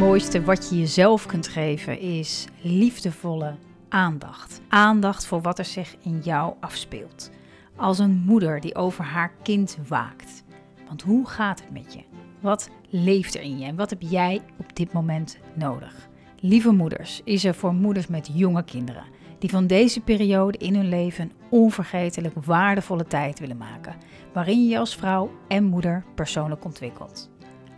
[0.00, 3.54] allermooiste wat je jezelf kunt geven is liefdevolle
[3.88, 4.60] aandacht.
[4.68, 7.30] Aandacht voor wat er zich in jou afspeelt.
[7.76, 10.44] Als een moeder die over haar kind waakt.
[10.88, 12.00] Want hoe gaat het met je?
[12.40, 16.08] Wat leeft er in je en wat heb jij op dit moment nodig?
[16.40, 19.04] Lieve moeders, is er voor moeders met jonge kinderen
[19.38, 23.96] die van deze periode in hun leven een onvergetelijk waardevolle tijd willen maken,
[24.32, 27.30] waarin je als vrouw en moeder persoonlijk ontwikkelt.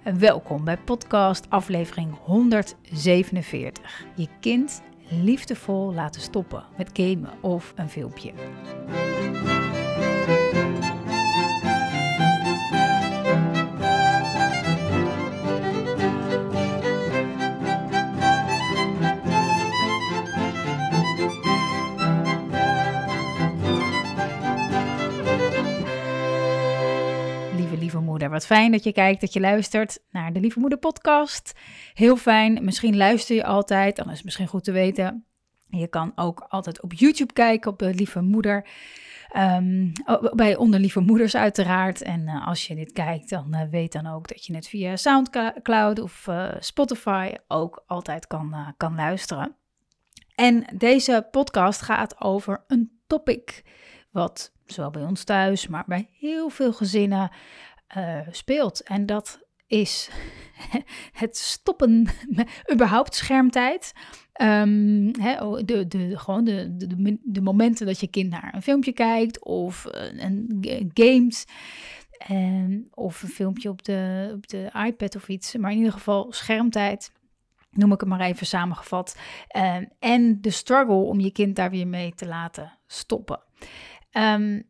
[0.02, 4.04] En welkom bij podcast aflevering 147.
[4.16, 8.32] Je kind liefdevol laten stoppen met gamen of een filmpje.
[28.46, 31.52] Fijn dat je kijkt, dat je luistert naar de Lieve Moeder podcast.
[31.94, 32.64] Heel fijn.
[32.64, 35.24] Misschien luister je altijd, dan is het misschien goed te weten.
[35.68, 38.68] Je kan ook altijd op YouTube kijken op de Lieve Moeder.
[39.36, 39.92] Um,
[40.34, 42.02] bij Onder Lieve Moeders uiteraard.
[42.02, 44.96] En uh, als je dit kijkt, dan uh, weet dan ook dat je het via
[44.96, 49.56] Soundcloud of Spotify ook altijd kan, kan luisteren.
[50.34, 53.64] En deze podcast gaat over een topic
[54.10, 57.30] wat zowel bij ons thuis, maar bij heel veel gezinnen
[57.96, 58.82] uh, speelt.
[58.82, 60.10] En dat is
[61.22, 62.08] het stoppen,
[62.72, 63.92] überhaupt schermtijd.
[64.42, 69.44] Um, de, de, gewoon de, de, de, momenten dat je kind naar een filmpje kijkt
[69.44, 71.44] of een, een games.
[72.18, 75.56] En, of een filmpje op de, op de iPad of iets.
[75.56, 77.12] Maar in ieder geval schermtijd
[77.70, 79.16] noem ik het maar even samengevat.
[79.56, 83.40] Um, en de struggle om je kind daar weer mee te laten stoppen.
[84.12, 84.62] Um,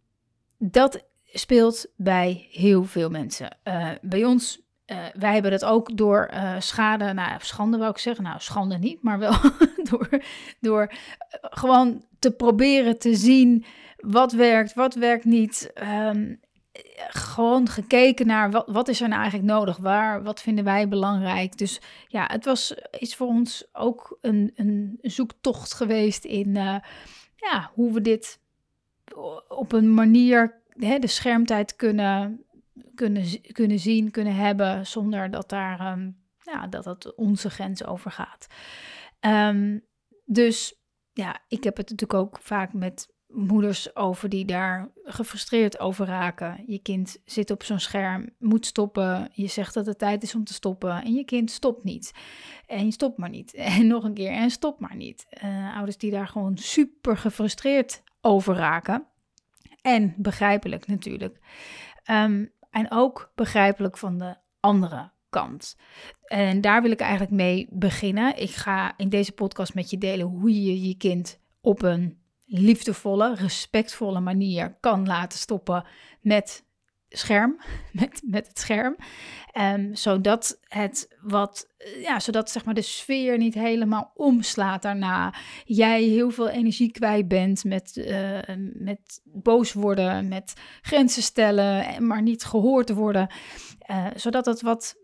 [0.58, 3.56] dat speelt bij heel veel mensen.
[3.64, 7.98] Uh, bij ons, uh, wij hebben dat ook door uh, schade, nou schande wou ik
[7.98, 9.34] zeggen, nou schande niet, maar wel
[9.90, 10.08] door,
[10.60, 10.92] door
[11.40, 13.64] gewoon te proberen te zien
[13.96, 15.72] wat werkt, wat werkt niet.
[16.08, 16.40] Um,
[17.08, 21.58] gewoon gekeken naar wat, wat is er nou eigenlijk nodig, waar, wat vinden wij belangrijk.
[21.58, 26.54] Dus ja, het was is voor ons ook een, een zoektocht geweest in
[27.36, 28.40] ja, hoe we dit
[29.48, 32.44] op een manier de schermtijd kunnen,
[32.94, 36.10] kunnen, kunnen zien, kunnen hebben, zonder dat daar ehm,
[36.44, 38.46] ja, dat het onze grens overgaat.
[39.20, 39.84] Um,
[40.24, 40.82] dus
[41.12, 46.64] ja, ik heb het natuurlijk ook vaak met moeders over die daar gefrustreerd over raken.
[46.66, 49.28] Je kind zit op zo'n scherm, moet stoppen.
[49.32, 52.12] Je zegt dat het tijd is om te stoppen en je kind stopt niet.
[52.66, 53.54] En je stopt maar niet.
[53.72, 55.26] En nog een keer en stopt maar niet.
[55.44, 59.06] Uh, ouders die daar gewoon super gefrustreerd over raken.
[59.82, 61.38] En begrijpelijk natuurlijk.
[62.10, 65.76] Um, en ook begrijpelijk van de andere kant.
[66.24, 68.40] En daar wil ik eigenlijk mee beginnen.
[68.40, 73.34] Ik ga in deze podcast met je delen hoe je je kind op een liefdevolle,
[73.34, 75.84] respectvolle manier kan laten stoppen
[76.20, 76.64] met
[77.12, 77.60] scherm,
[77.92, 78.96] met, met het scherm.
[79.58, 81.68] Um, zodat het wat,
[82.00, 85.34] ja, zodat zeg maar de sfeer niet helemaal omslaat daarna.
[85.64, 88.38] Jij heel veel energie kwijt bent met, uh,
[88.72, 90.52] met boos worden, met
[90.82, 93.28] grenzen stellen, maar niet gehoord worden.
[94.14, 94.94] Zodat het wat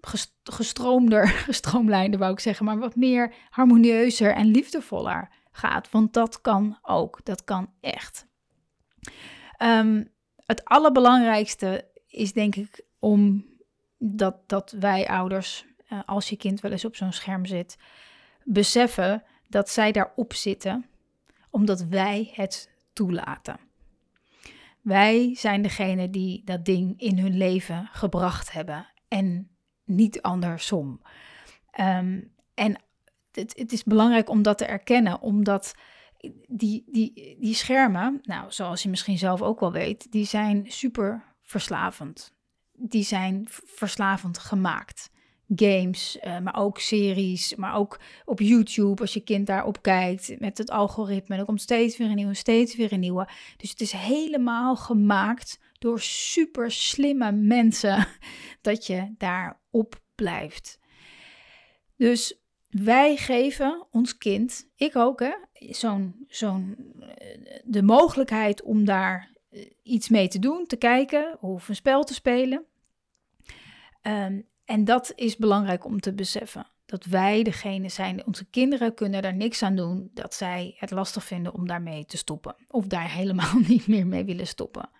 [0.42, 5.90] gestroomder, gestroomlijnder wou ik zeggen, maar wat meer harmonieuzer en liefdevoller gaat.
[5.90, 8.26] Want dat kan ook, dat kan echt.
[9.62, 13.46] Um, het allerbelangrijkste is denk ik om
[13.98, 17.76] dat, dat wij ouders, uh, als je kind wel eens op zo'n scherm zit,
[18.44, 20.86] beseffen dat zij daarop zitten
[21.50, 23.58] omdat wij het toelaten.
[24.80, 29.48] Wij zijn degene die dat ding in hun leven gebracht hebben en
[29.84, 31.00] niet andersom.
[31.80, 32.80] Um, en
[33.32, 35.74] het, het, is belangrijk om dat te erkennen, omdat
[36.48, 41.24] die, die, die schermen, nou, zoals je misschien zelf ook wel weet, die zijn super
[41.48, 42.32] verslavend.
[42.72, 45.10] Die zijn verslavend gemaakt.
[45.56, 50.58] Games, uh, maar ook series, maar ook op YouTube als je kind daarop kijkt met
[50.58, 51.36] het algoritme.
[51.36, 53.28] Er komt steeds weer een nieuwe, steeds weer een nieuwe.
[53.56, 58.06] Dus het is helemaal gemaakt door super slimme mensen
[58.60, 60.78] dat je daarop blijft.
[61.96, 69.30] Dus wij geven ons kind, ik ook, hè, zo'n, zo'n, eh, de mogelijkheid om daar
[69.32, 69.37] eh,
[69.82, 72.64] iets mee te doen, te kijken of een spel te spelen.
[74.02, 76.66] Um, en dat is belangrijk om te beseffen.
[76.86, 81.24] Dat wij degene zijn, onze kinderen kunnen daar niks aan doen dat zij het lastig
[81.24, 82.56] vinden om daarmee te stoppen.
[82.68, 84.90] Of daar helemaal niet meer mee willen stoppen.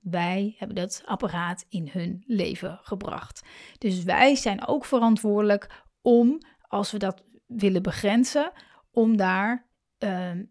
[0.00, 3.42] Wij hebben dat apparaat in hun leven gebracht.
[3.78, 8.52] Dus wij zijn ook verantwoordelijk om als we dat willen begrenzen,
[8.90, 9.66] om daar
[10.06, 10.44] Ehm,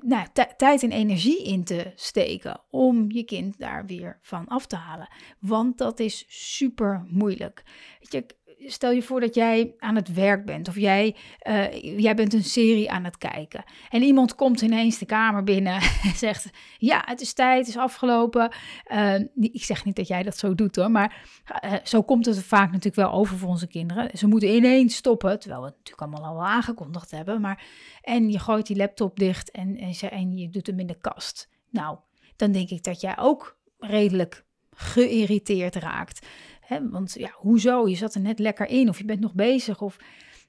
[0.00, 4.76] nou, tijd en energie in te steken om je kind daar weer van af te
[4.76, 5.08] halen.
[5.40, 7.62] Want dat is super moeilijk.
[8.00, 11.16] Weet je, stel je voor dat jij aan het werk bent of jij,
[11.48, 13.64] uh, jij bent een serie aan het kijken.
[13.90, 15.74] En iemand komt ineens de kamer binnen
[16.06, 18.52] en zegt: Ja, het is tijd, het is afgelopen.
[18.92, 21.24] Uh, ik zeg niet dat jij dat zo doet hoor, maar
[21.64, 24.18] uh, zo komt het vaak natuurlijk wel over voor onze kinderen.
[24.18, 27.40] Ze moeten ineens stoppen, terwijl we het natuurlijk allemaal al aangekondigd hebben.
[27.40, 27.64] Maar,
[28.02, 31.48] en je gooit die laptop dicht en, en, en je doet hem in de kast.
[31.70, 31.98] Nou,
[32.36, 34.44] dan denk ik dat jij ook redelijk
[34.76, 36.26] geïrriteerd raakt.
[36.66, 37.88] Hè, want ja, hoezo?
[37.88, 39.82] Je zat er net lekker in of je bent nog bezig.
[39.82, 39.96] Of...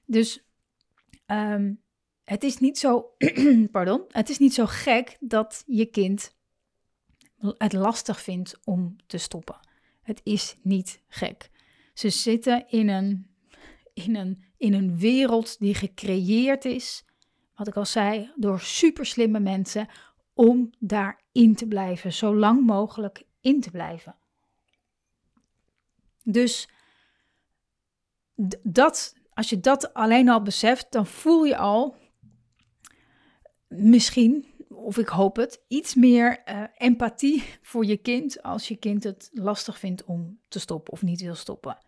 [0.04, 0.44] Dus
[1.26, 1.72] ehm,
[2.24, 3.14] het is niet zo,
[3.70, 6.36] pardon, het is niet zo gek dat je kind
[7.38, 9.56] het lastig vindt om te stoppen.
[10.02, 11.50] Het is niet gek.
[11.94, 13.30] Ze zitten in een,
[13.94, 17.04] in een, in een wereld die gecreëerd is,
[17.54, 19.88] wat ik al zei, door superslimme mensen,
[20.34, 24.16] om daarin te blijven, zo lang mogelijk in te blijven.
[26.30, 26.68] Dus
[28.62, 31.96] dat, als je dat alleen al beseft, dan voel je al
[33.68, 39.04] misschien, of ik hoop het, iets meer uh, empathie voor je kind als je kind
[39.04, 41.78] het lastig vindt om te stoppen of niet wil stoppen.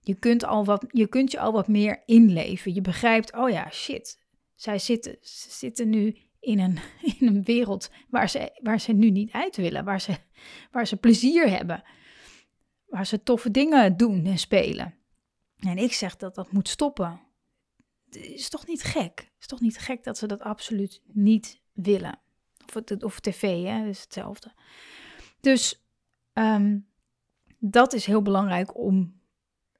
[0.00, 2.74] Je kunt, al wat, je kunt je al wat meer inleven.
[2.74, 4.20] Je begrijpt, oh ja, shit,
[4.54, 5.16] zij zitten,
[5.48, 6.78] zitten nu in een,
[7.18, 10.14] in een wereld waar ze, waar ze nu niet uit willen, waar ze,
[10.70, 11.84] waar ze plezier hebben
[12.94, 14.94] waar ze toffe dingen doen en spelen.
[15.58, 17.20] En ik zeg dat dat moet stoppen.
[18.04, 19.18] Het is toch niet gek?
[19.18, 22.18] Het is toch niet gek dat ze dat absoluut niet willen?
[22.66, 24.52] Of, het, of tv, hè, is hetzelfde.
[25.40, 25.84] Dus
[26.32, 26.88] um,
[27.58, 29.20] dat is heel belangrijk om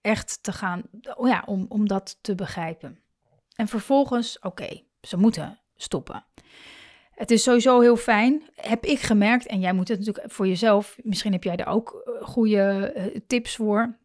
[0.01, 0.83] echt te gaan,
[1.15, 2.99] oh ja, om, om dat te begrijpen.
[3.57, 6.27] En vervolgens, oké, ze moeten stoppen.
[7.15, 9.47] Het is sowieso heel fijn, heb ik gemerkt.
[9.47, 10.97] En jij moet het natuurlijk voor jezelf.
[11.03, 13.99] Misschien heb jij er ook eh, goede eh, tips voor.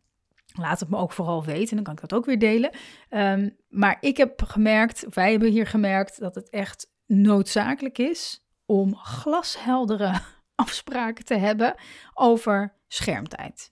[0.53, 2.69] Laat het me ook vooral weten, dan kan ik dat ook weer delen.
[3.09, 8.95] Um, maar ik heb gemerkt, wij hebben hier gemerkt, dat het echt noodzakelijk is om
[8.95, 10.19] glasheldere
[10.56, 11.75] afspraken te hebben
[12.13, 13.71] over schermtijd.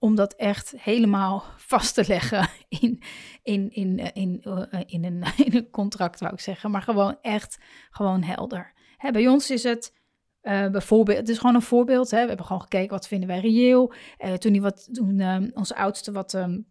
[0.00, 3.02] Om dat echt helemaal vast te leggen in,
[3.42, 6.70] in, in, in, in, in, een, in een contract, wou ik zeggen.
[6.70, 7.58] Maar gewoon echt
[7.90, 8.72] gewoon helder.
[8.96, 9.98] Hè, bij ons is het
[10.42, 12.10] uh, bijvoorbeeld, het is gewoon een voorbeeld.
[12.10, 12.20] Hè.
[12.20, 13.92] We hebben gewoon gekeken wat vinden wij reëel.
[14.38, 16.66] Toen die wat, toen uh, onze oudste wat, um,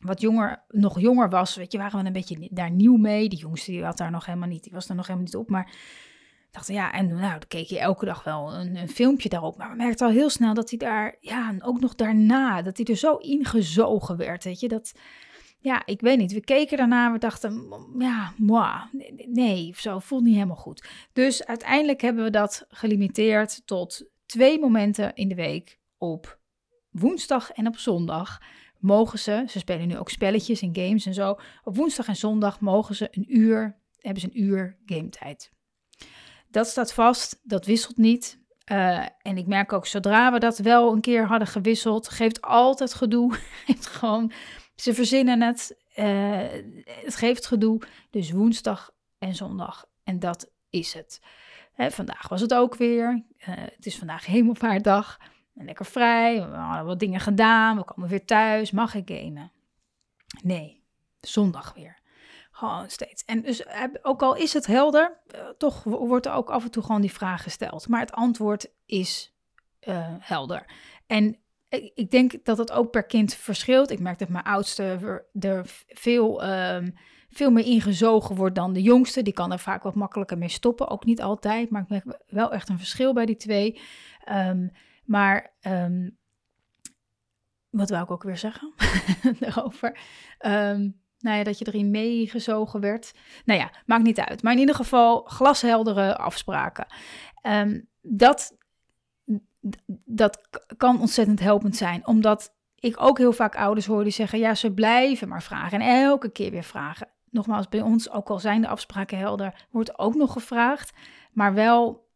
[0.00, 3.28] wat jonger, nog jonger was, weet je, waren we een beetje daar nieuw mee.
[3.28, 5.50] Die jongste die had daar nog helemaal niet, die was er nog helemaal niet op.
[5.50, 5.72] Maar
[6.52, 9.56] dachten, ja, en nou, dan keek je elke dag wel een, filmpje daarop.
[9.56, 12.86] Maar we merkten al heel snel dat hij daar, ja, ook nog daarna, dat hij
[12.86, 14.68] er zo ingezogen werd, weet je.
[14.68, 14.92] Dat,
[15.58, 16.32] ja, ik weet niet.
[16.32, 17.68] We keken daarna, we dachten,
[17.98, 18.80] ja, moi,
[19.26, 20.88] nee, zo voelt niet helemaal goed.
[21.12, 26.38] Dus uiteindelijk hebben we dat gelimiteerd tot twee momenten in de week op
[26.90, 28.40] woensdag en op zondag
[28.78, 32.60] mogen ze, ze spelen nu ook spelletjes en games en zo, op woensdag en zondag
[32.60, 35.52] mogen ze een uur, hebben ze een uur game tijd.
[36.52, 38.40] Dat staat vast, dat wisselt niet.
[38.72, 42.94] Uh, en ik merk ook, zodra we dat wel een keer hadden gewisseld, geeft altijd
[42.94, 43.34] gedoe.
[43.66, 44.32] Geeft gewoon,
[44.74, 45.76] ze verzinnen het.
[45.96, 46.40] Uh,
[46.84, 47.80] het geeft gedoe.
[48.10, 49.86] Dus woensdag en zondag.
[50.04, 51.20] En dat is het.
[51.72, 53.24] Hè, vandaag was het ook weer.
[53.38, 55.18] Uh, het is vandaag hemelvaartdag.
[55.54, 56.48] Lekker vrij.
[56.48, 57.76] We hadden wat dingen gedaan.
[57.76, 58.70] We komen weer thuis.
[58.70, 59.52] Mag ik gamen?
[60.42, 60.82] Nee,
[61.20, 62.01] zondag weer.
[62.62, 63.24] Gewoon steeds.
[63.24, 63.64] En dus
[64.02, 67.12] ook al is het helder, uh, toch wordt er ook af en toe gewoon die
[67.12, 67.88] vraag gesteld.
[67.88, 69.34] Maar het antwoord is
[69.88, 70.66] uh, helder.
[71.06, 71.36] En
[71.94, 73.90] ik denk dat het ook per kind verschilt.
[73.90, 74.82] Ik merk dat mijn oudste
[75.40, 76.94] er veel, um,
[77.30, 79.22] veel meer ingezogen wordt dan de jongste.
[79.22, 80.88] Die kan er vaak wat makkelijker mee stoppen.
[80.88, 83.80] Ook niet altijd, maar ik merk wel echt een verschil bij die twee.
[84.32, 84.70] Um,
[85.04, 86.16] maar um,
[87.70, 88.72] wat wou ik ook weer zeggen
[89.40, 89.98] daarover?
[91.22, 93.12] Nou ja, dat je erin meegezogen werd.
[93.44, 94.42] Nou ja, maakt niet uit.
[94.42, 96.86] Maar in ieder geval glasheldere afspraken.
[98.00, 98.56] dat
[100.04, 100.40] dat
[100.76, 102.06] kan ontzettend helpend zijn.
[102.06, 106.02] Omdat ik ook heel vaak ouders hoor die zeggen: ja, ze blijven maar vragen en
[106.02, 107.08] elke keer weer vragen.
[107.30, 110.92] Nogmaals, bij ons, ook al zijn de afspraken helder, wordt ook nog gevraagd.
[111.32, 112.08] Maar wel,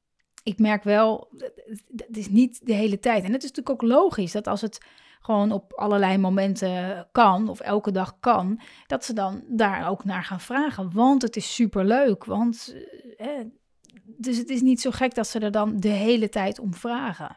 [0.42, 1.28] ik merk wel,
[1.96, 3.24] het is niet de hele tijd.
[3.24, 4.86] En het is natuurlijk ook logisch dat als het
[5.26, 10.24] gewoon op allerlei momenten kan, of elke dag kan, dat ze dan daar ook naar
[10.24, 10.92] gaan vragen.
[10.92, 12.24] Want het is superleuk.
[12.24, 12.74] Want
[13.16, 13.28] eh,
[14.04, 17.36] dus het is niet zo gek dat ze er dan de hele tijd om vragen.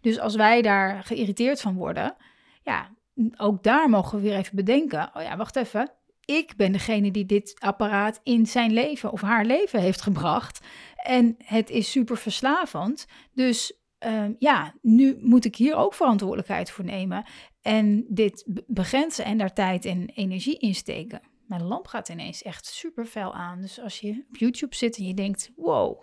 [0.00, 2.16] Dus als wij daar geïrriteerd van worden,
[2.62, 2.88] ja,
[3.36, 5.10] ook daar mogen we weer even bedenken.
[5.14, 5.92] Oh ja, wacht even.
[6.24, 10.60] ik ben degene die dit apparaat in zijn leven of haar leven heeft gebracht.
[10.96, 13.06] En het is super verslavend.
[13.34, 17.24] Dus ehm, ja, nu moet ik hier ook verantwoordelijkheid voor nemen.
[17.62, 21.20] En dit begrenzen en daar tijd en energie in steken.
[21.46, 23.60] Mijn lamp gaat ineens echt super fel aan.
[23.60, 26.02] Dus als je op YouTube zit en je denkt: wow,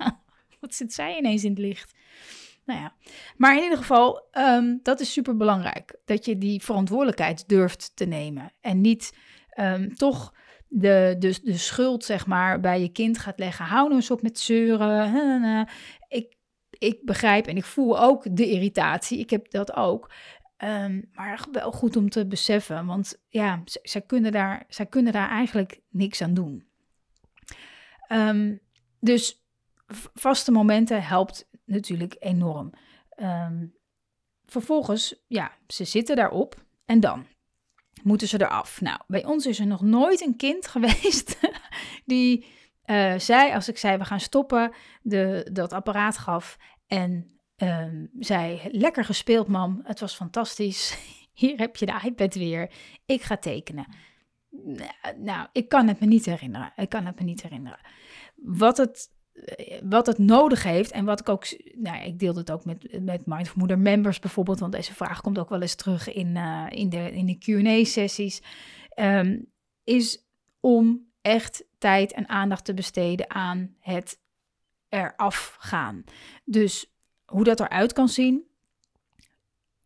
[0.60, 1.94] wat zit zij ineens in het licht?
[2.64, 2.94] Nou ja,
[3.36, 5.98] maar in ieder geval, ehm, dat is super belangrijk.
[6.04, 8.52] Dat je die verantwoordelijkheid durft te nemen.
[8.60, 9.12] En niet
[9.60, 10.34] um, toch
[10.68, 13.64] de, de, de schuld, zeg maar, bij je kind gaat leggen.
[13.64, 15.68] Hou nou eens op met zeuren.
[16.08, 16.36] Ik,
[16.78, 19.18] ik begrijp en ik voel ook de irritatie.
[19.18, 20.10] Ik heb dat ook.
[20.64, 25.28] Um, maar wel goed om te beseffen, want ja, zij kunnen daar, zij kunnen daar
[25.28, 26.66] eigenlijk niks aan doen.
[28.12, 28.60] Um,
[29.00, 29.42] dus
[30.14, 32.72] vaste momenten helpt natuurlijk enorm.
[33.16, 33.74] Um,
[34.46, 37.26] vervolgens, ja, ze zitten daarop en dan
[38.02, 38.80] moeten ze eraf.
[38.80, 41.38] Nou, bij ons is er nog nooit een kind geweest
[42.04, 42.46] die
[42.90, 48.60] uh, zei, als ik zei we gaan stoppen, de, dat apparaat gaf en um, zei:
[48.70, 49.80] Lekker gespeeld, mam.
[49.84, 50.98] Het was fantastisch.
[51.32, 52.70] Hier heb je de iPad weer.
[53.06, 53.86] Ik ga tekenen.
[55.16, 56.72] Nou, ik kan het me niet herinneren.
[56.76, 57.78] Ik kan het me niet herinneren.
[58.34, 62.50] Wat het, eh, wat het nodig heeft en wat ik ook, nou, ik deel het
[62.50, 66.12] ook met, met Mindful Moeder members bijvoorbeeld, want deze vraag komt ook wel eens terug
[66.12, 68.42] in, uh, in de, in de Q&A-sessies,
[68.94, 69.52] um,
[69.84, 70.26] is
[70.60, 74.18] om echt tijd en aandacht te besteden aan het
[74.88, 76.04] eraf gaan.
[76.44, 76.92] Dus
[77.26, 78.42] hoe dat eruit kan zien,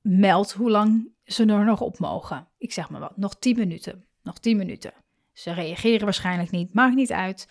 [0.00, 2.48] meld hoe lang ze er nog op mogen.
[2.58, 4.04] Ik zeg maar wat, nog 10 minuten.
[4.22, 4.92] Nog 10 minuten.
[5.32, 7.48] Ze reageren waarschijnlijk niet, maakt niet uit.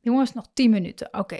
[0.00, 1.18] Jongens, nog 10 minuten.
[1.18, 1.38] Oké.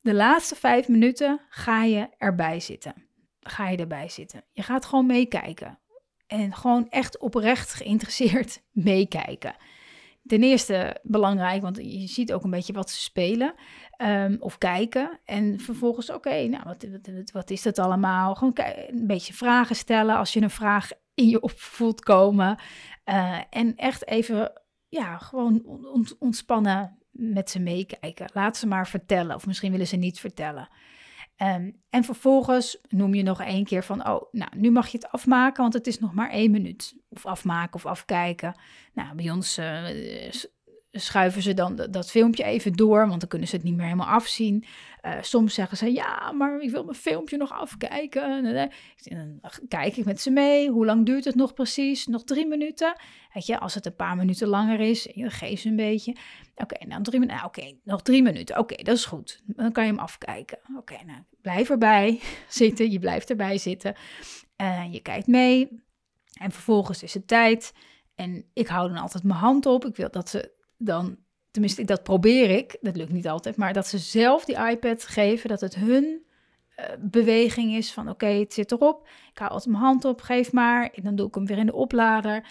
[0.00, 2.94] De laatste 5 minuten ga je erbij zitten.
[3.40, 4.44] Ga je erbij zitten.
[4.52, 5.78] Je gaat gewoon meekijken.
[6.26, 9.54] En gewoon echt oprecht geïnteresseerd meekijken
[10.28, 13.54] ten eerste belangrijk, want je ziet ook een beetje wat ze spelen
[14.02, 15.20] um, of kijken.
[15.24, 16.86] En vervolgens, oké, nou, wat,
[17.32, 18.34] wat, is dat allemaal?
[18.34, 18.58] Gewoon
[18.88, 22.58] een beetje vragen stellen als je een vraag in je op voelt komen.
[23.04, 24.52] Uh, en echt even,
[24.88, 25.66] ja, gewoon
[26.18, 28.30] ontspannen met ze meekijken.
[28.32, 30.68] Laat ze maar vertellen, of misschien willen ze niet vertellen.
[31.42, 35.08] Um, en vervolgens noem je nog één keer van, oh, nou, nu mag je het
[35.08, 36.96] afmaken, want het is nog maar één minuut.
[37.08, 38.54] Of afmaken of afkijken.
[38.92, 39.88] Nou, bij ons uh,
[41.00, 44.06] schuiven ze dan dat, filmpje even door, want dan kunnen ze het niet meer helemaal
[44.06, 44.64] afzien.
[45.02, 48.44] Uh, soms zeggen ze, ja, maar ik wil mijn filmpje nog afkijken.
[49.02, 50.70] Dan kijk ik met ze mee.
[50.70, 52.06] Hoe lang duurt het nog precies?
[52.06, 52.96] Nog drie minuten?
[53.32, 56.16] Weet je, als het een paar minuten langer is, geef ze een beetje.
[56.54, 57.40] Oké, nou drie minuten.
[57.40, 58.58] Nou, Oké, nog drie minuten.
[58.58, 59.42] Oké, dat is goed.
[59.46, 60.58] Dan kan je hem afkijken.
[60.76, 62.90] Oké, nou, blijf erbij zitten.
[62.90, 63.94] Je blijft erbij zitten.
[64.60, 65.82] Uh, je kijkt mee.
[66.40, 67.72] En vervolgens is het tijd.
[68.14, 69.84] En ik hou dan altijd mijn hand op.
[69.84, 71.16] Ik wil dat ze dan,
[71.50, 75.48] tenminste dat probeer ik, dat lukt niet altijd, maar dat ze zelf die iPad geven,
[75.48, 76.04] dat het hun
[76.80, 80.52] uh, beweging is van oké, het zit erop, ik hou altijd mijn hand op, geef
[80.52, 82.46] maar, en dan doe ik hem weer in de oplader.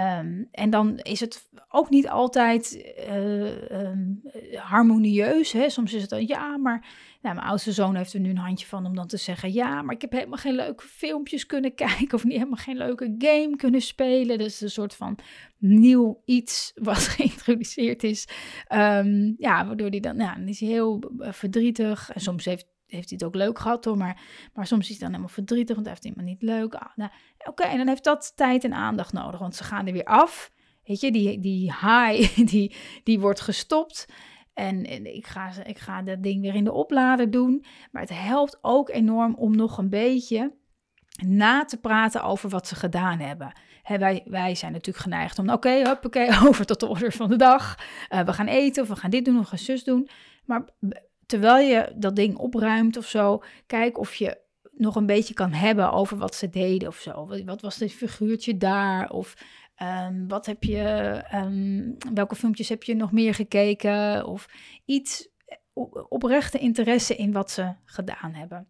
[0.00, 4.22] Um, en dan is het ook niet altijd uh, um,
[4.54, 5.52] harmonieus.
[5.52, 5.70] Hè?
[5.70, 6.86] Soms is het dan ja, maar
[7.20, 9.82] nou, mijn oudste zoon heeft er nu een handje van om dan te zeggen: Ja,
[9.82, 12.14] maar ik heb helemaal geen leuke filmpjes kunnen kijken.
[12.14, 14.38] Of niet helemaal geen leuke game kunnen spelen.
[14.38, 15.18] Dus een soort van
[15.58, 18.28] nieuw iets wat geïntroduceerd is.
[18.72, 22.10] Um, ja, waardoor hij dan, nou, is heel eh, verdrietig.
[22.10, 24.20] En soms heeft heeft hij het ook leuk gehad hoor, maar,
[24.54, 26.74] maar soms is hij dan helemaal verdrietig, want hij heeft iemand niet leuk.
[26.74, 27.10] Ah, nou,
[27.44, 30.50] Oké, en dan heeft dat tijd en aandacht nodig, want ze gaan er weer af.
[30.84, 32.74] Weet je, die, die high, die,
[33.04, 34.06] die wordt gestopt.
[34.54, 37.64] En, ik, ga, ik ga dat ding weer in de oplader doen.
[37.90, 40.52] Maar het helpt ook enorm om nog een beetje
[41.26, 43.52] na te praten over wat ze gedaan hebben.
[43.84, 47.36] wij, wij zijn natuurlijk geneigd om, oké, okay, oké, over tot de orde van de
[47.36, 47.78] dag.
[48.10, 50.08] Uh, we gaan eten of we gaan dit doen of we gaan zus doen.
[50.44, 50.64] Maar
[51.26, 54.38] terwijl je dat ding opruimt of zo, kijk of je
[54.72, 57.42] nog een beetje kan hebben over wat ze deden of zo.
[57.44, 59.10] Wat was dit figuurtje daar?
[59.10, 59.34] Of
[59.82, 64.26] um, wat heb je, um, welke filmpjes heb je nog meer gekeken?
[64.26, 64.48] Of
[64.84, 65.28] iets
[66.08, 68.68] oprechte interesse in wat ze gedaan hebben.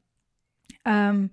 [0.83, 1.31] Um,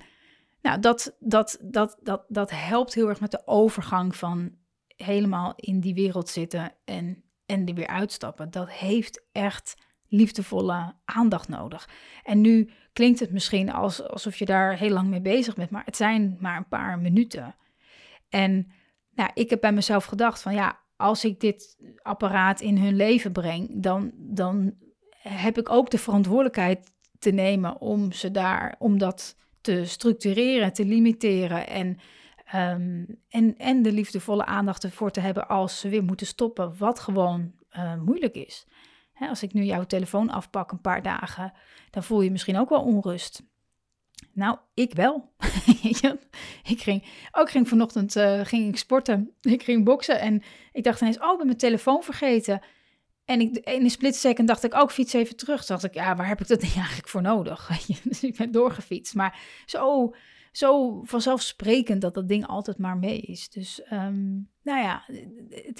[0.61, 4.55] nou, dat, dat, dat, dat, dat helpt heel erg met de overgang van
[4.95, 8.51] helemaal in die wereld zitten en, en er weer uitstappen.
[8.51, 9.75] Dat heeft echt
[10.07, 11.89] liefdevolle aandacht nodig.
[12.23, 15.85] En nu klinkt het misschien als, alsof je daar heel lang mee bezig bent, maar
[15.85, 17.55] het zijn maar een paar minuten.
[18.29, 18.71] En
[19.17, 23.31] nou, ik heb bij mezelf gedacht van ja, als ik dit apparaat in hun leven
[23.31, 24.73] breng, dan, dan
[25.17, 30.85] heb ik ook de verantwoordelijkheid te nemen om ze daar, om dat te structureren, te
[30.85, 31.97] limiteren en
[32.47, 36.99] Ehm, en, en de liefdevolle aandacht ervoor te hebben als ze weer moeten stoppen, wat
[36.99, 38.67] gewoon uh, moeilijk is.
[39.19, 41.53] als ik nu jouw telefoon afpak een paar dagen,
[41.89, 43.43] dan voel je misschien ook wel onrust.
[44.37, 45.31] Nou, ik wel.
[46.63, 49.33] ik ging, ook ging vanochtend uh, ging ik sporten.
[49.41, 52.61] Ik ging boksen en ik dacht ineens, oh, ik ben mijn telefoon vergeten.
[53.25, 55.65] En ik, in een split second dacht ik ook, oh, fiets even terug.
[55.65, 57.69] Toen dacht ik, ja, waar heb ik dat eigenlijk voor nodig?
[58.03, 59.15] dus ik ben doorgefietst.
[59.15, 60.13] Maar zo,
[60.51, 63.49] zo vanzelfsprekend dat dat ding altijd maar mee is.
[63.49, 65.03] Dus um, nou ja,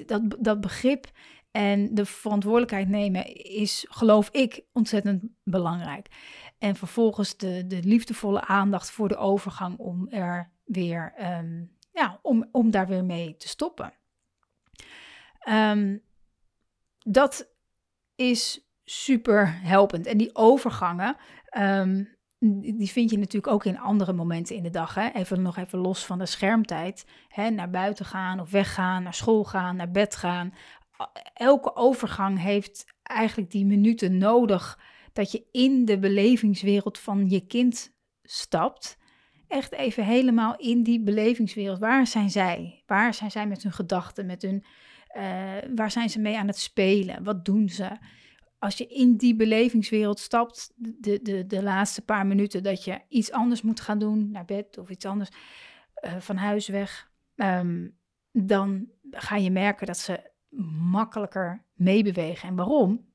[0.05, 1.11] dat, dat begrip
[1.51, 6.07] en de verantwoordelijkheid nemen is, geloof ik, ontzettend belangrijk.
[6.59, 12.49] En vervolgens de, de liefdevolle aandacht voor de overgang om er weer, um, ja, om,
[12.51, 13.93] om daar weer mee te stoppen.
[15.49, 16.03] Um,
[16.97, 17.49] dat
[18.15, 20.05] is super helpend.
[20.05, 21.15] En die overgangen,
[21.57, 24.93] um, die vind je natuurlijk ook in andere momenten in de dag.
[24.93, 25.09] Hè?
[25.09, 27.05] Even nog even los van de schermtijd.
[27.27, 27.49] Hè?
[27.49, 30.53] Naar buiten gaan of weggaan, naar school gaan, naar bed gaan.
[31.33, 34.79] Elke overgang heeft eigenlijk die minuten nodig
[35.17, 38.97] dat je in de belevingswereld van je kind stapt.
[39.47, 41.79] Echt even helemaal in die belevingswereld.
[41.79, 42.83] Waar zijn zij?
[42.85, 44.63] Waar zijn zij met hun gedachten, met hun,
[45.17, 45.23] uh,
[45.75, 47.23] waar zijn ze mee aan het spelen?
[47.23, 47.97] Wat doen ze?
[48.59, 53.31] Als je in die belevingswereld stapt, de, de, de laatste paar minuten dat je iets
[53.31, 55.29] anders moet gaan doen, naar bed of iets anders,
[56.05, 57.97] uh, van huis weg, um,
[58.31, 60.31] dan ga je merken dat ze
[60.89, 62.49] makkelijker meebewegen.
[62.49, 63.05] En waarom?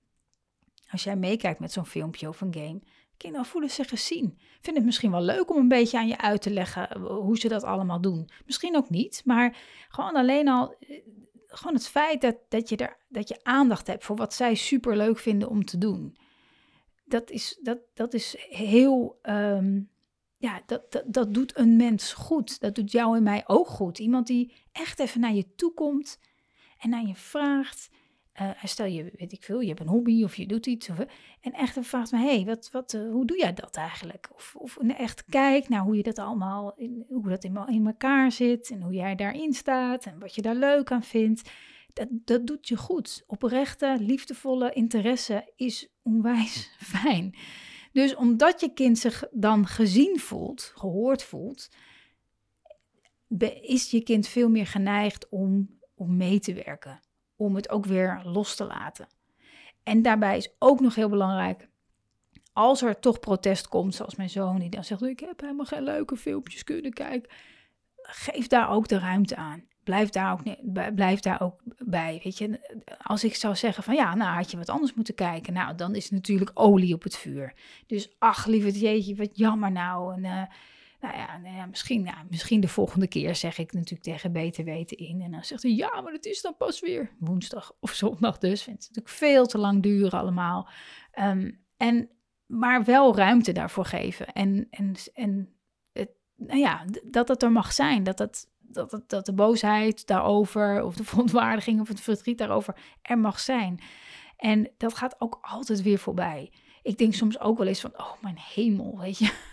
[0.92, 2.80] Als jij meekijkt met zo'n filmpje of een game,
[3.16, 4.38] kinderen voelen zich gezien.
[4.60, 7.38] Vind het misschien wel leuk om een beetje aan je uit te leggen eh, hoe
[7.38, 8.28] ze dat allemaal doen.
[8.46, 9.56] Misschien ook niet, maar
[9.88, 11.00] gewoon alleen al eh,
[11.46, 14.96] gewoon het feit dat, dat, je er, dat je aandacht hebt voor wat zij super
[14.96, 16.16] leuk vinden om te doen.
[17.04, 19.18] Dat is, dat, dat is heel.
[19.22, 19.90] Um,
[20.36, 22.60] ja, dat, dat, dat doet een mens goed.
[22.60, 23.98] Dat doet jou en mij ook goed.
[23.98, 26.18] Iemand die echt even naar je toe komt
[26.78, 27.90] en naar je vraagt.
[28.40, 30.88] Uh, stel je, weet ik veel, je hebt een hobby of je doet iets.
[30.88, 30.98] Of,
[31.40, 34.28] en echt vraagt me, hey, wat, wat, uh, hoe doe jij dat eigenlijk?
[34.34, 38.32] Of, of echt kijk naar hoe je dat allemaal, in, hoe dat in, in elkaar
[38.32, 38.70] zit.
[38.70, 41.50] En hoe jij daarin staat en wat je daar leuk aan vindt.
[41.92, 43.24] Dat, dat doet je goed.
[43.26, 47.34] Oprechte, liefdevolle interesse is onwijs fijn.
[47.92, 51.68] Dus omdat je kind zich dan gezien voelt, gehoord voelt,
[53.62, 57.00] is je kind veel meer geneigd om, om mee te werken
[57.44, 59.06] om het ook weer los te laten.
[59.82, 61.68] En daarbij is ook nog heel belangrijk,
[62.52, 65.82] als er toch protest komt, zoals mijn zoon die dan zegt, ik heb helemaal geen
[65.82, 67.30] leuke filmpjes kunnen kijken,
[68.02, 69.70] geef daar ook de ruimte aan.
[69.84, 70.40] Blijf daar ook,
[70.94, 72.20] blijf daar ook bij.
[72.24, 75.52] Weet je, als ik zou zeggen van ja, nou had je wat anders moeten kijken.
[75.52, 77.54] Nou, dan is het natuurlijk olie op het vuur.
[77.86, 80.14] Dus ach, lieve jeetje, wat jammer nou.
[80.14, 80.42] En, uh,
[81.02, 84.64] nou ja, nou ja misschien, ja, misschien de volgende keer zeg ik natuurlijk tegen beter
[84.64, 85.20] weten in.
[85.20, 88.62] En dan zegt hij, ja, maar het is dan pas weer woensdag of zondag dus.
[88.62, 90.68] Vindt het natuurlijk veel te lang duren allemaal.
[91.20, 92.10] Um, en,
[92.46, 94.32] maar wel ruimte daarvoor geven.
[94.32, 95.54] En, en, en
[95.92, 98.02] het, nou ja, dat het er mag zijn.
[98.02, 102.76] Dat, het, dat, het, dat de boosheid daarover, of de verontwaardiging of het verdriet daarover
[103.02, 103.80] er mag zijn.
[104.36, 106.52] En dat gaat ook altijd weer voorbij.
[106.82, 109.50] Ik denk soms ook wel eens van, oh mijn hemel, weet je.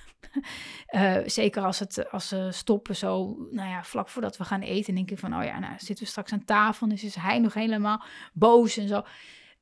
[0.89, 4.95] Uh, zeker als, het, als ze stoppen zo, nou ja, vlak voordat we gaan eten,
[4.95, 7.53] denk ik van, oh ja, nou zitten we straks aan tafel, dus is hij nog
[7.53, 9.03] helemaal boos en zo.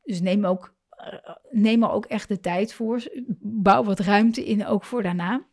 [0.04, 3.04] Dus neem ook, uh, neem er ook echt de tijd voor.
[3.40, 5.46] Bouw wat ruimte in, ook voor daarna.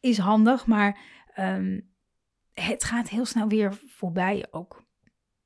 [0.00, 0.98] Is handig, maar
[1.38, 1.90] um,
[2.52, 4.84] het gaat heel snel weer voorbij ook.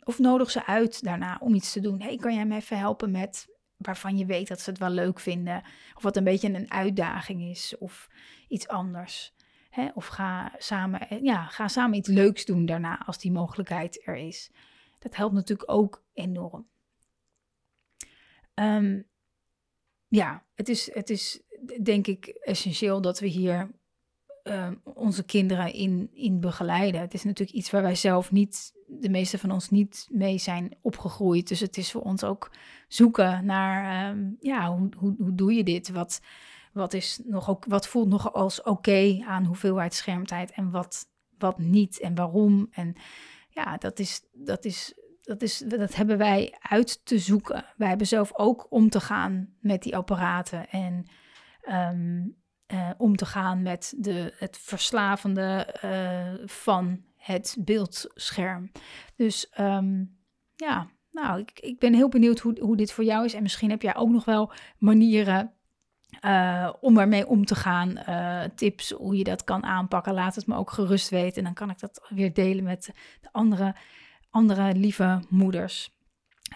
[0.04, 2.00] Of nodig ze uit daarna om iets te doen.
[2.00, 5.20] hey, kan jij me even helpen met waarvan je weet dat ze het wel leuk
[5.20, 5.62] vinden.
[5.94, 8.08] Of wat een beetje een uitdaging is of
[8.48, 9.34] iets anders.
[9.70, 9.88] Hè?
[9.94, 14.50] Of ga samen, ja, ga samen iets leuks doen daarna als die mogelijkheid er is.
[14.98, 16.66] Dat helpt natuurlijk ook enorm.
[18.54, 19.06] Um,
[20.08, 21.40] ja, het is, het is
[21.82, 23.70] denk ik essentieel dat we hier
[24.44, 27.00] uh, onze kinderen in, in begeleiden.
[27.00, 30.76] Het is natuurlijk iets waar wij zelf niet, de meeste van ons niet mee zijn
[30.82, 31.48] opgegroeid.
[31.48, 32.50] Dus het is voor ons ook
[32.88, 35.90] zoeken naar, um, ja, hoe, hoe, hoe doe je dit?
[35.90, 36.20] Wat,
[36.72, 41.06] wat, is nog ook, wat voelt nog als oké aan hoeveelheid schermtijd en wat,
[41.38, 42.68] wat niet en waarom?
[42.70, 42.94] En
[43.48, 44.94] ja, dat is, dat is
[45.26, 47.64] dat, is, dat hebben wij uit te zoeken.
[47.76, 50.68] Wij hebben zelf ook om te gaan met die apparaten.
[50.68, 51.06] En
[51.68, 52.36] um,
[52.72, 58.72] uh, om te gaan met de, het verslavende uh, van het beeldscherm.
[59.16, 60.18] Dus um,
[60.54, 63.34] ja, nou, ik, ik ben heel benieuwd hoe, hoe dit voor jou is.
[63.34, 65.50] En misschien heb jij ook nog wel manieren
[66.20, 67.98] Uh, om ermee om te gaan.
[68.08, 70.14] Uh, tips hoe je dat kan aanpakken.
[70.14, 71.36] Laat het me ook gerust weten.
[71.36, 73.74] En dan kan ik dat weer delen met de andere,
[74.30, 75.96] andere lieve moeders.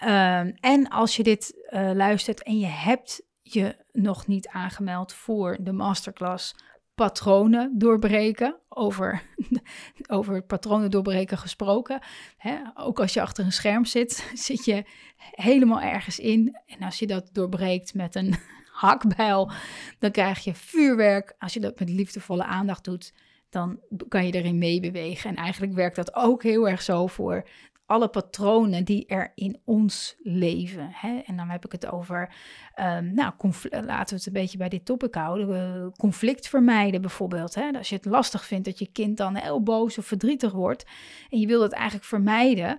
[0.03, 5.57] Uh, en als je dit uh, luistert en je hebt je nog niet aangemeld voor
[5.61, 6.55] de masterclass
[7.01, 8.55] patronen doorbreken.
[8.69, 9.21] Over,
[10.07, 11.99] over patronen doorbreken gesproken.
[12.37, 14.83] Hè, ook als je achter een scherm zit, zit je
[15.17, 16.57] helemaal ergens in.
[16.65, 18.35] En als je dat doorbreekt met een
[18.83, 19.51] hakbijl,
[19.99, 21.35] dan krijg je vuurwerk.
[21.39, 23.13] Als je dat met liefdevolle aandacht doet,
[23.49, 25.29] dan kan je erin meebewegen.
[25.29, 27.47] En eigenlijk werkt dat ook heel erg zo voor
[27.91, 30.89] alle patronen die er in ons leven.
[30.91, 31.19] Hè?
[31.25, 32.33] En dan heb ik het over,
[32.79, 33.33] um, nou,
[33.69, 35.91] laten we het een beetje bij dit topic houden.
[35.97, 37.55] conflict vermijden bijvoorbeeld.
[37.55, 37.71] Hè?
[37.71, 40.85] Als je het lastig vindt dat je kind dan heel boos of verdrietig wordt
[41.29, 42.69] en je wil het eigenlijk vermijden.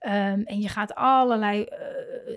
[0.00, 1.66] Um, en je gaat allerlei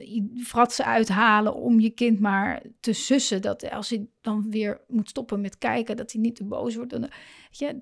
[0.01, 3.41] uh, fratsen uithalen om je kind maar te sussen.
[3.41, 6.91] Dat als hij dan weer moet stoppen met kijken, dat hij niet te boos wordt.
[6.91, 7.09] Dan,
[7.49, 7.79] je,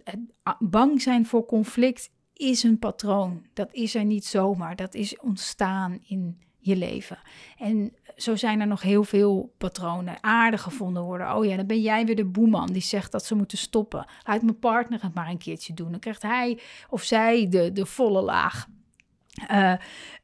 [0.60, 3.46] bang zijn voor conflict is een patroon.
[3.54, 4.76] Dat is er niet zomaar.
[4.76, 7.20] Dat is ontstaan in je leven.
[7.58, 10.24] En zo zijn er nog heel veel patronen.
[10.24, 11.36] Aardig gevonden worden.
[11.36, 14.06] Oh ja, dan ben jij weer de boeman die zegt dat ze moeten stoppen.
[14.24, 15.92] Laat mijn partner het maar een keertje doen.
[15.92, 18.68] Dan krijgt hij of zij de, de volle laag.
[19.52, 19.74] Uh,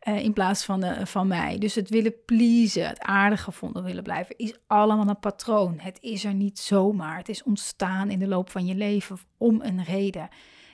[0.07, 1.57] uh, in plaats van, uh, van mij.
[1.57, 5.79] Dus het willen pleasen, het aardig gevonden willen blijven, is allemaal een patroon.
[5.79, 7.17] Het is er niet zomaar.
[7.17, 10.29] Het is ontstaan in de loop van je leven om een reden.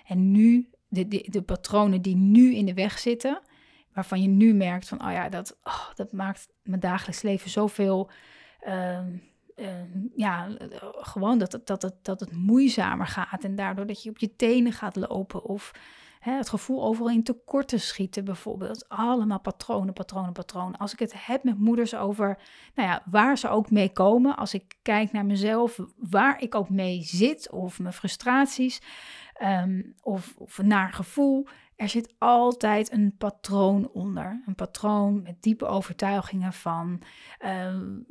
[0.06, 3.42] En nu de, de, de patronen die nu in de weg zitten,
[3.94, 8.10] waarvan je nu merkt van, oh ja, dat, oh, dat maakt mijn dagelijks leven zoveel,
[8.68, 9.00] uh,
[10.16, 10.48] ja,
[10.82, 14.72] gewoon dat, dat, het, dat het moeizamer gaat en daardoor dat je op je tenen
[14.72, 15.72] gaat lopen of
[16.20, 18.90] hè, het gevoel overal in tekorten schieten bijvoorbeeld.
[18.90, 20.78] Allemaal patronen, patronen, patronen.
[20.78, 22.40] Als ik het heb met moeders over,
[22.76, 26.70] nou ja, waar ze ook mee komen, als ik kijk naar mezelf, waar ik ook
[26.70, 28.82] mee zit of mijn frustraties,
[29.44, 31.48] um, of, of naar gevoel.
[31.76, 34.44] Er zit altijd een patroon onder.
[34.46, 37.02] Een patroon met diepe overtuigingen van,
[37.46, 38.06] um,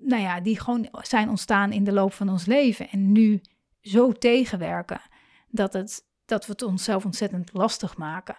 [0.00, 2.88] nou ja, die gewoon zijn ontstaan in de loop van ons leven.
[2.88, 3.40] En nu
[3.80, 5.00] zo tegenwerken
[5.48, 8.36] dat, het, dat we het onszelf ontzettend lastig maken.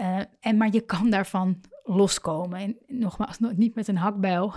[0.00, 2.58] Uh, en, maar je kan daarvan loskomen.
[2.58, 4.54] En nogmaals, niet met een hakbijl,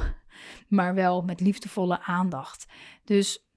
[0.67, 2.65] maar wel met liefdevolle aandacht.
[3.03, 3.49] Dus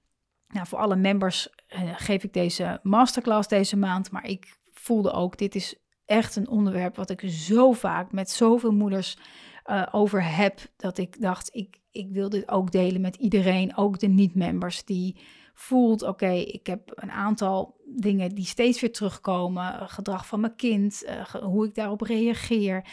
[0.47, 1.49] nou, voor alle members
[1.95, 4.11] geef ik deze masterclass deze maand.
[4.11, 8.71] Maar ik voelde ook, dit is echt een onderwerp wat ik zo vaak met zoveel
[8.71, 9.17] moeders
[9.65, 10.59] uh, over heb.
[10.77, 13.77] Dat ik dacht, ik, ik wil dit ook delen met iedereen.
[13.77, 15.17] Ook de niet-members die
[15.53, 19.89] voelt, oké, ik heb een aantal dingen die steeds weer terugkomen.
[19.89, 22.85] Gedrag van mijn kind, uh, hoe ik daarop reageer.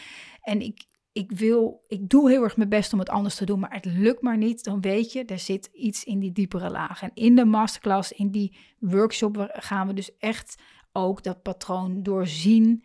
[0.42, 3.58] En ik, ik wil, ik doe heel erg mijn best om het anders te doen,
[3.58, 7.02] maar het lukt maar niet, dan weet je, er zit iets in die diepere laag.
[7.02, 12.84] En in de masterclass, in die workshop, gaan we dus echt ook dat patroon doorzien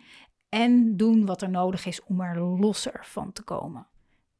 [0.50, 3.88] en doen wat er nodig is om er losser van te komen.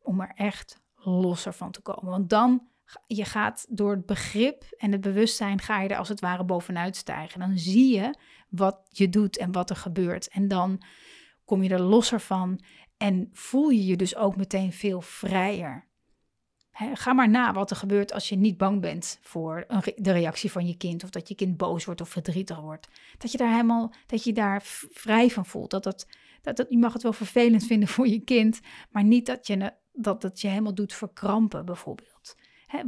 [0.02, 2.12] Om er echt losser van te komen.
[2.12, 2.68] Want dan,
[3.08, 6.96] je gaat door het begrip en het bewustzijn, ga je er als het ware bovenuit
[6.96, 7.40] stijgen.
[7.40, 8.18] Dan zie je
[8.50, 10.28] wat je doet en wat er gebeurt.
[10.28, 10.82] En dan
[11.46, 12.60] kom je er losser van
[13.06, 15.86] en voel je je dus ook meteen veel vrijer.
[16.94, 19.66] ga maar na wat er gebeurt als je niet bang bent voor
[19.96, 21.04] de reactie van je kind.
[21.04, 22.88] Of dat je kind boos wordt of verdrietig wordt.
[23.18, 25.72] Dat je daar helemaal, dat je daar vrij van voelt.
[25.72, 26.08] Dat dat,
[26.42, 28.60] dat, dat, je mag het wel vervelend vinden voor je kind.
[28.90, 32.36] Maar niet dat je, dat het je helemaal doet verkrampen bijvoorbeeld.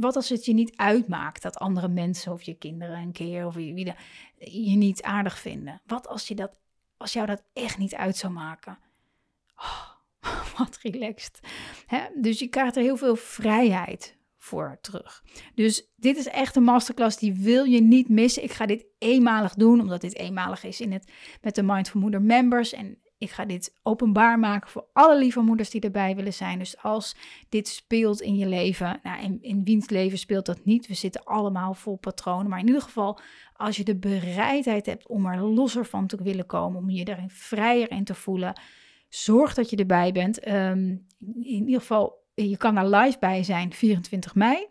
[0.00, 3.54] wat als het je niet uitmaakt dat andere mensen of je kinderen een keer of
[3.54, 3.94] wie, wie
[4.38, 5.80] je niet aardig vinden?
[5.86, 6.52] Wat als, je dat,
[6.96, 8.78] als jou dat echt niet uit zou maken?
[9.56, 9.97] Oh,
[10.56, 11.40] wat relaxed.
[11.86, 12.00] Hè?
[12.20, 15.24] Dus je krijgt er heel veel vrijheid voor terug.
[15.54, 18.42] Dus dit is echt een masterclass die wil je niet missen.
[18.42, 22.22] Ik ga dit eenmalig doen, omdat dit eenmalig is in het, met de Mindful Moeder
[22.22, 22.72] members.
[22.72, 26.58] En ik ga dit openbaar maken voor alle lieve moeders die erbij willen zijn.
[26.58, 27.16] Dus als
[27.48, 30.86] dit speelt in je leven, nou, in, in wiens leven speelt dat niet?
[30.86, 32.48] We zitten allemaal vol patronen.
[32.48, 33.18] Maar in ieder geval,
[33.52, 37.30] als je de bereidheid hebt om er losser van te willen komen, om je daarin
[37.30, 38.60] vrijer in te voelen,
[39.08, 40.38] Zorg dat je erbij bent.
[40.38, 44.66] Ehm, in ieder geval, je kan daar live bij zijn 24 mei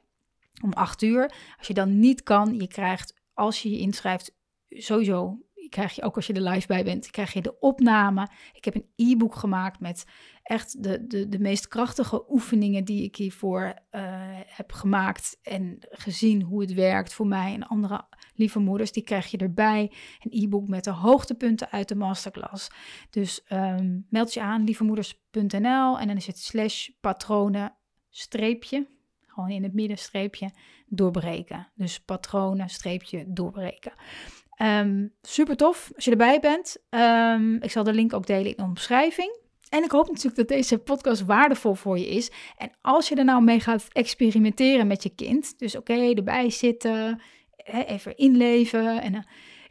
[0.64, 1.34] om 8 uur.
[1.58, 4.36] Als je dan niet kan, je krijgt als je je inschrijft
[4.70, 8.28] sowieso krijg je ook als je er live bij bent, krijg je de opname.
[8.54, 10.06] Ik heb een e-book gemaakt met
[10.48, 14.02] echt de, de, de meest krachtige oefeningen die ik hiervoor uh,
[14.46, 18.92] heb gemaakt en gezien hoe het werkt voor mij en andere lieve moeders.
[18.92, 19.92] Die krijg je erbij.
[20.20, 22.70] Een e-book met de hoogtepunten uit de masterclass.
[23.10, 27.76] Dus um, meld je aan, lievemoeders.nl en dan is het slash patronen
[28.10, 28.88] streepje
[29.26, 30.52] Gewoon in het middenstreepje
[30.86, 31.72] doorbreken.
[31.76, 33.94] Dus patronen, streepje doorbreken.
[34.62, 36.78] Um, super tof als je erbij bent.
[36.90, 39.46] Um, ik zal de link ook delen in de omschrijving.
[39.70, 42.32] En ik hoop natuurlijk dat deze podcast waardevol voor je is.
[42.58, 47.22] En als je er nou mee gaat experimenteren met je kind, dus oké, erbij zitten,
[47.66, 49.22] even inleven en uh,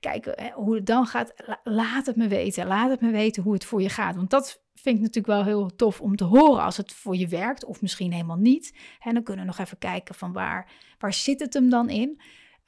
[0.01, 2.67] kijken hoe het dan gaat, laat het me weten.
[2.67, 4.17] Laat het me weten hoe het voor je gaat.
[4.17, 7.29] Want dat vind ik natuurlijk wel heel tof om te horen als het voor je
[7.29, 8.79] werkt, of misschien helemaal niet.
[9.01, 12.21] En dan kunnen we nog even kijken van waar, waar zit het hem dan in.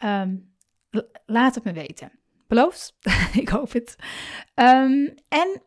[0.05, 0.55] Um,
[1.27, 2.13] laat het me weten.
[2.47, 2.97] Beloofd?
[3.43, 3.97] ik hoop het.
[4.55, 5.63] Um, en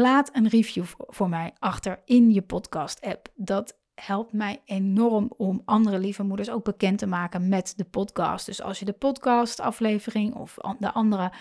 [0.00, 3.28] laat een review voor mij achter in je podcast-app.
[3.34, 8.46] Dat helpt mij enorm om andere lieve moeders ook bekend te maken met de podcast.
[8.46, 11.32] Dus als je de podcast-aflevering of de andere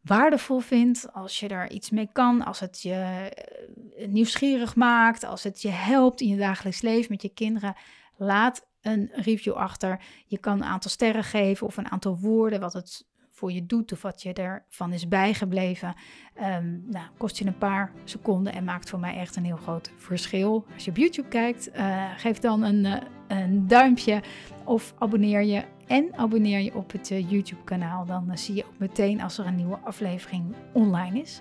[0.00, 3.28] waardevol vindt, als je er iets mee kan, als het je
[3.94, 7.74] eh, nieuwsgierig maakt, als het je helpt in je dagelijks leven met je kinderen,
[8.16, 10.00] laat een review achter.
[10.26, 13.92] Je kan een aantal sterren geven of een aantal woorden, wat het voor je doet
[13.92, 15.94] of wat je ervan is bijgebleven.
[16.58, 19.90] Um, nou, kost je een paar seconden en maakt voor mij echt een heel groot
[19.96, 20.66] verschil.
[20.74, 22.96] Als je op YouTube kijkt, uh, geef dan een, uh,
[23.28, 24.22] een, duimpje
[24.64, 25.64] of abonneer je.
[25.86, 28.04] En abonneer je op het uh, YouTube-kanaal.
[28.04, 31.40] Dan zie je ook meteen als er een nieuwe aflevering online is.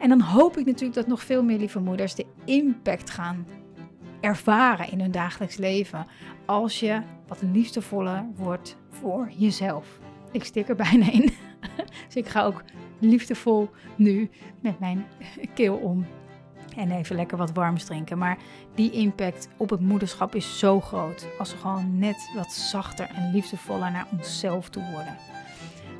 [0.00, 3.46] En dan hoop ik natuurlijk dat nog veel meer lieve moeders de impact gaan
[4.20, 6.06] ervaren in hun dagelijks leven.
[6.46, 10.00] Als je wat liefdevoller wordt voor jezelf.
[10.30, 11.30] Ik stik er bijna in.
[12.06, 12.62] dus ik ga ook
[12.98, 15.06] liefdevol nu met mijn
[15.54, 16.06] keel om.
[16.76, 18.18] En even lekker wat warms drinken.
[18.18, 18.38] Maar
[18.74, 21.26] die impact op het moederschap is zo groot.
[21.38, 25.16] Als we gewoon net wat zachter en liefdevoller naar onszelf toe worden.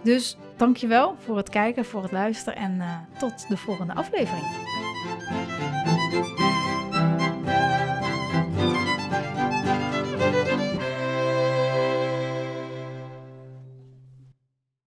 [0.02, 4.46] Dus dankjewel voor het kijken, voor het luisteren en uh, tot de volgende aflevering.